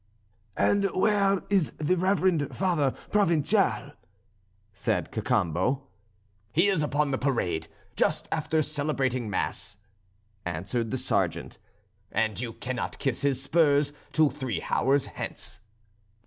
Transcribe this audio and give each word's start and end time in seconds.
"And 0.57 0.85
where 0.95 1.43
is 1.51 1.73
the 1.77 1.95
reverend 1.95 2.55
Father 2.57 2.89
Provincial?" 3.11 3.91
said 4.73 5.11
Cacambo. 5.11 5.83
"He 6.51 6.69
is 6.69 6.81
upon 6.81 7.11
the 7.11 7.19
parade 7.19 7.67
just 7.95 8.27
after 8.31 8.63
celebrating 8.63 9.29
mass," 9.29 9.77
answered 10.43 10.89
the 10.89 10.97
sergeant, 10.97 11.59
"and 12.11 12.41
you 12.41 12.53
cannot 12.53 12.97
kiss 12.97 13.21
his 13.21 13.43
spurs 13.43 13.93
till 14.11 14.31
three 14.31 14.65
hours 14.71 15.05
hence." 15.05 15.59